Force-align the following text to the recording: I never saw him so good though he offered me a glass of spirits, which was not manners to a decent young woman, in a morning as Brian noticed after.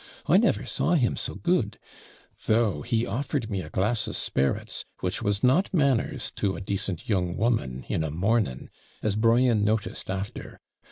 I 0.25 0.37
never 0.37 0.65
saw 0.65 0.95
him 0.95 1.15
so 1.15 1.35
good 1.35 1.77
though 2.47 2.81
he 2.81 3.05
offered 3.05 3.51
me 3.51 3.61
a 3.61 3.69
glass 3.69 4.07
of 4.07 4.15
spirits, 4.15 4.83
which 5.01 5.21
was 5.21 5.43
not 5.43 5.71
manners 5.71 6.31
to 6.37 6.55
a 6.55 6.59
decent 6.59 7.07
young 7.07 7.37
woman, 7.37 7.85
in 7.87 8.03
a 8.03 8.09
morning 8.09 8.71
as 9.03 9.15
Brian 9.15 9.63
noticed 9.63 10.09
after. 10.09 10.59